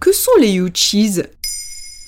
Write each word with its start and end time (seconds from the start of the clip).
Que 0.00 0.12
sont 0.12 0.30
les 0.40 0.54
Uchis 0.54 1.20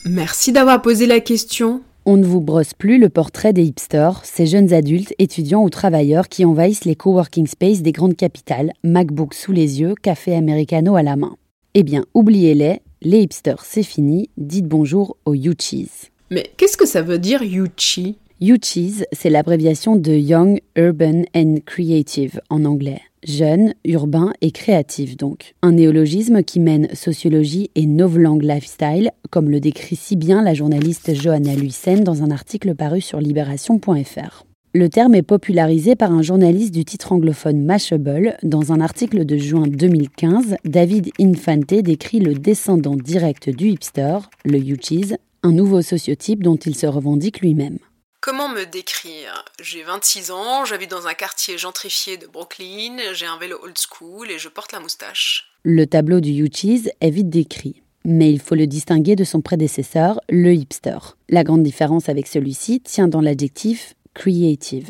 Merci 0.07 0.51
d'avoir 0.51 0.81
posé 0.81 1.05
la 1.05 1.21
question. 1.21 1.83
On 2.07 2.17
ne 2.17 2.25
vous 2.25 2.41
brosse 2.41 2.73
plus 2.73 2.99
le 2.99 3.11
portrait 3.11 3.53
des 3.53 3.65
hipsters, 3.65 4.25
ces 4.25 4.47
jeunes 4.47 4.73
adultes, 4.73 5.13
étudiants 5.19 5.63
ou 5.63 5.69
travailleurs 5.69 6.31
qui 6.31 6.47
envahissent 6.47 6.87
les 6.87 6.97
coworking 6.97 7.47
spaces 7.47 7.83
des 7.83 7.93
grandes 7.93 8.17
capitales, 8.17 8.73
MacBook 8.83 9.35
sous 9.35 9.53
les 9.53 9.83
yeux, 9.83 9.95
café 9.95 10.35
americano 10.35 10.97
à 10.97 11.03
la 11.03 11.17
main. 11.17 11.37
Eh 11.75 11.83
bien, 11.83 12.07
oubliez-les, 12.15 12.81
les 13.03 13.19
hipsters, 13.21 13.63
c'est 13.63 13.83
fini, 13.83 14.31
dites 14.39 14.67
bonjour 14.67 15.19
aux 15.27 15.35
Uchis. 15.35 15.91
Mais 16.31 16.51
qu'est-ce 16.57 16.79
que 16.79 16.87
ça 16.87 17.03
veut 17.03 17.19
dire 17.19 17.43
Uchi 17.43 18.17
Uchis, 18.41 19.05
c'est 19.13 19.29
l'abréviation 19.29 19.97
de 19.97 20.13
Young, 20.13 20.63
Urban 20.77 21.25
and 21.37 21.57
Creative 21.67 22.41
en 22.49 22.65
anglais. 22.65 23.03
Jeune, 23.25 23.75
urbain 23.85 24.33
et 24.41 24.51
créatif 24.51 25.17
donc. 25.17 25.55
Un 25.63 25.73
néologisme 25.73 26.43
qui 26.43 26.59
mène 26.59 26.89
sociologie 26.93 27.71
et 27.77 27.87
novlangue 27.87 28.43
lifestyle, 28.43 29.13
comme 29.31 29.49
le 29.49 29.61
décrit 29.61 29.95
si 29.95 30.17
bien 30.17 30.43
la 30.43 30.55
journaliste 30.55 31.15
Johanna 31.15 31.55
Luysen 31.55 32.03
dans 32.03 32.25
un 32.25 32.33
article 32.33 32.75
paru 32.75 33.01
sur 33.01 33.21
libération.fr. 33.21 34.45
Le 34.75 34.89
terme 34.89 35.15
est 35.15 35.23
popularisé 35.23 35.95
par 35.95 36.13
un 36.13 36.23
journaliste 36.23 36.75
du 36.75 36.85
titre 36.85 37.13
anglophone 37.13 37.63
Mashable. 37.63 38.37
Dans 38.43 38.73
un 38.73 38.81
article 38.81 39.25
de 39.25 39.37
juin 39.37 39.67
2015, 39.69 40.57
David 40.65 41.11
Infante 41.21 41.75
décrit 41.75 42.21
le 42.21 42.35
descendant 42.35 42.97
direct 42.97 43.51
du 43.51 43.69
hipster, 43.69 44.19
le 44.45 44.59
Uchis, 44.59 45.15
un 45.43 45.53
nouveau 45.53 45.83
sociotype 45.83 46.43
dont 46.43 46.57
il 46.57 46.75
se 46.75 46.87
revendique 46.87 47.41
lui-même. 47.41 47.79
Comment 48.25 48.49
me 48.49 48.65
décrire? 48.65 49.45
J'ai 49.61 49.83
26 49.83 50.31
ans, 50.31 50.65
j'habite 50.65 50.93
dans 50.93 51.09
un 51.09 51.13
quartier 51.13 51.59
gentrifié 51.59 52.19
de 52.19 52.29
Brooklyn, 52.29 52.99
j'ai 53.15 53.27
un 53.27 53.37
vélo 53.37 53.59
old 53.61 53.77
school 53.77 54.31
et 54.31 54.39
je 54.39 54.49
porte 54.49 54.71
la 54.71 54.79
moustache. 54.79 55.51
Le 55.65 55.89
tableau 55.89 56.21
du 56.21 56.31
Uchis 56.31 56.89
est 57.01 57.11
vite 57.11 57.31
décrit, 57.31 57.83
mais 58.05 58.31
il 58.31 58.39
faut 58.39 58.55
le 58.55 58.69
distinguer 58.69 59.17
de 59.17 59.25
son 59.25 59.41
prédécesseur, 59.41 60.21
le 60.29 60.55
hipster. 60.55 60.99
La 61.31 61.43
grande 61.43 61.65
différence 61.65 62.09
avec 62.09 62.29
celui-ci 62.29 62.81
tient 62.81 63.09
dans 63.09 63.21
l'adjectif 63.21 63.95
creative. 64.15 64.89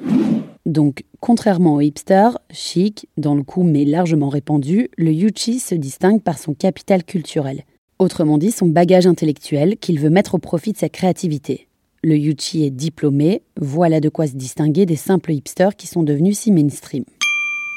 Donc, 0.67 1.03
contrairement 1.21 1.77
au 1.77 1.81
hipster, 1.81 2.29
chic, 2.51 3.09
dans 3.17 3.35
le 3.35 3.45
coup 3.45 3.63
mais 3.63 3.87
largement 3.87 4.29
répandu, 4.29 4.91
le 4.99 5.11
Uchis 5.11 5.61
se 5.61 5.75
distingue 5.75 6.21
par 6.21 6.37
son 6.39 6.53
capital 6.53 7.03
culturel. 7.03 7.65
Autrement 7.99 8.37
dit, 8.37 8.51
son 8.51 8.67
bagage 8.67 9.07
intellectuel 9.07 9.79
qu'il 9.79 10.01
veut 10.01 10.11
mettre 10.11 10.35
au 10.35 10.39
profit 10.39 10.73
de 10.73 10.79
sa 10.79 10.91
créativité. 10.91 11.67
Le 12.05 12.17
Yuchi 12.17 12.65
est 12.65 12.71
diplômé, 12.71 13.43
voilà 13.61 14.01
de 14.01 14.09
quoi 14.09 14.27
se 14.27 14.35
distinguer 14.35 14.87
des 14.87 14.97
simples 14.97 15.31
hipsters 15.31 15.77
qui 15.77 15.87
sont 15.87 16.03
devenus 16.03 16.37
si 16.37 16.51
mainstream. 16.51 17.05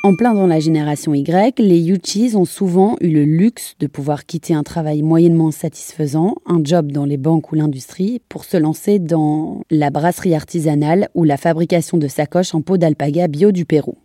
En 0.03 0.15
plein 0.15 0.33
dans 0.33 0.47
la 0.47 0.59
génération 0.59 1.13
Y, 1.13 1.59
les 1.59 1.79
Yuchis 1.79 2.35
ont 2.35 2.45
souvent 2.45 2.95
eu 3.01 3.09
le 3.09 3.23
luxe 3.23 3.75
de 3.79 3.85
pouvoir 3.85 4.25
quitter 4.25 4.55
un 4.55 4.63
travail 4.63 5.03
moyennement 5.03 5.51
satisfaisant, 5.51 6.37
un 6.47 6.59
job 6.63 6.91
dans 6.91 7.05
les 7.05 7.17
banques 7.17 7.51
ou 7.51 7.55
l'industrie, 7.55 8.19
pour 8.27 8.45
se 8.45 8.57
lancer 8.57 8.97
dans 8.97 9.61
la 9.69 9.91
brasserie 9.91 10.33
artisanale 10.33 11.07
ou 11.13 11.23
la 11.23 11.37
fabrication 11.37 11.99
de 11.99 12.07
sacoches 12.07 12.55
en 12.55 12.61
peau 12.61 12.77
d'alpaga 12.77 13.27
bio 13.27 13.51
du 13.51 13.65
Pérou. 13.65 13.95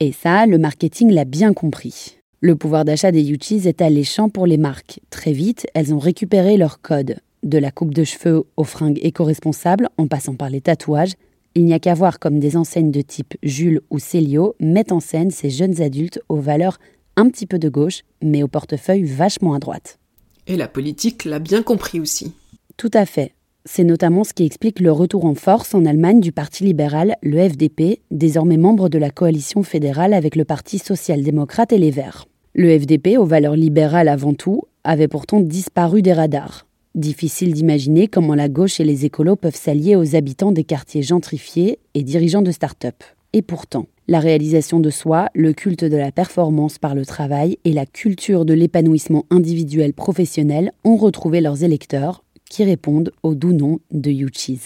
Et 0.00 0.10
ça, 0.10 0.46
le 0.46 0.58
marketing 0.58 1.12
l'a 1.12 1.24
bien 1.24 1.52
compris. 1.52 2.18
Le 2.40 2.56
pouvoir 2.56 2.84
d'achat 2.84 3.12
des 3.12 3.22
Yuchis 3.22 3.68
est 3.68 3.80
alléchant 3.80 4.28
pour 4.28 4.46
les 4.46 4.58
marques. 4.58 4.98
Très 5.10 5.32
vite, 5.32 5.68
elles 5.74 5.94
ont 5.94 6.00
récupéré 6.00 6.56
leur 6.56 6.80
code. 6.80 7.18
De 7.42 7.58
la 7.58 7.70
coupe 7.70 7.94
de 7.94 8.04
cheveux 8.04 8.44
aux 8.56 8.64
fringues 8.64 8.98
éco-responsables, 9.02 9.88
en 9.96 10.08
passant 10.08 10.34
par 10.34 10.50
les 10.50 10.60
tatouages, 10.60 11.14
il 11.54 11.64
n'y 11.64 11.72
a 11.72 11.78
qu'à 11.78 11.94
voir 11.94 12.18
comme 12.18 12.40
des 12.40 12.56
enseignes 12.56 12.90
de 12.90 13.00
type 13.00 13.34
Jules 13.42 13.80
ou 13.90 13.98
Célio 13.98 14.54
mettent 14.60 14.92
en 14.92 15.00
scène 15.00 15.30
ces 15.30 15.50
jeunes 15.50 15.80
adultes 15.80 16.20
aux 16.28 16.40
valeurs 16.40 16.78
un 17.16 17.28
petit 17.28 17.46
peu 17.46 17.58
de 17.58 17.68
gauche, 17.68 18.02
mais 18.22 18.42
au 18.42 18.48
portefeuille 18.48 19.04
vachement 19.04 19.54
à 19.54 19.58
droite. 19.58 19.98
Et 20.46 20.56
la 20.56 20.68
politique 20.68 21.24
l'a 21.24 21.38
bien 21.38 21.62
compris 21.62 22.00
aussi. 22.00 22.32
Tout 22.76 22.90
à 22.92 23.06
fait. 23.06 23.34
C'est 23.64 23.84
notamment 23.84 24.24
ce 24.24 24.32
qui 24.32 24.44
explique 24.44 24.80
le 24.80 24.92
retour 24.92 25.24
en 25.24 25.34
force 25.34 25.74
en 25.74 25.84
Allemagne 25.84 26.20
du 26.20 26.32
Parti 26.32 26.64
libéral, 26.64 27.16
le 27.22 27.48
FDP, 27.48 28.00
désormais 28.10 28.56
membre 28.56 28.88
de 28.88 28.98
la 28.98 29.10
coalition 29.10 29.62
fédérale 29.62 30.14
avec 30.14 30.36
le 30.36 30.44
Parti 30.44 30.78
social-démocrate 30.78 31.72
et 31.72 31.78
les 31.78 31.90
Verts. 31.90 32.26
Le 32.54 32.78
FDP, 32.78 33.18
aux 33.18 33.26
valeurs 33.26 33.56
libérales 33.56 34.08
avant 34.08 34.32
tout, 34.32 34.62
avait 34.84 35.08
pourtant 35.08 35.40
disparu 35.40 36.02
des 36.02 36.12
radars. 36.12 36.67
Difficile 36.94 37.52
d'imaginer 37.52 38.08
comment 38.08 38.34
la 38.34 38.48
gauche 38.48 38.80
et 38.80 38.84
les 38.84 39.04
écolos 39.04 39.36
peuvent 39.36 39.56
s'allier 39.56 39.94
aux 39.94 40.16
habitants 40.16 40.52
des 40.52 40.64
quartiers 40.64 41.02
gentrifiés 41.02 41.78
et 41.94 42.02
dirigeants 42.02 42.42
de 42.42 42.50
start-up. 42.50 43.04
Et 43.32 43.42
pourtant, 43.42 43.86
la 44.08 44.20
réalisation 44.20 44.80
de 44.80 44.88
soi, 44.88 45.28
le 45.34 45.52
culte 45.52 45.84
de 45.84 45.96
la 45.96 46.10
performance 46.10 46.78
par 46.78 46.94
le 46.94 47.04
travail 47.04 47.58
et 47.64 47.72
la 47.72 47.84
culture 47.84 48.46
de 48.46 48.54
l'épanouissement 48.54 49.26
individuel 49.30 49.92
professionnel 49.92 50.72
ont 50.82 50.96
retrouvé 50.96 51.42
leurs 51.42 51.62
électeurs 51.62 52.24
qui 52.48 52.64
répondent 52.64 53.12
au 53.22 53.34
doux 53.34 53.52
nom 53.52 53.80
de 53.90 54.10
Uchis. 54.10 54.60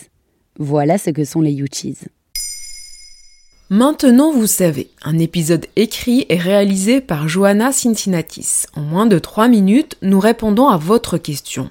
Voilà 0.58 0.96
ce 0.98 1.10
que 1.10 1.24
sont 1.24 1.40
les 1.40 1.58
Uchis. 1.60 1.98
Maintenant, 3.68 4.32
vous 4.32 4.46
savez, 4.46 4.90
un 5.02 5.18
épisode 5.18 5.66
écrit 5.76 6.26
et 6.28 6.36
réalisé 6.36 7.00
par 7.00 7.26
Johanna 7.26 7.72
Cincinnatis. 7.72 8.66
En 8.76 8.82
moins 8.82 9.06
de 9.06 9.18
3 9.18 9.48
minutes, 9.48 9.96
nous 10.02 10.20
répondons 10.20 10.68
à 10.68 10.76
votre 10.76 11.16
question. 11.16 11.70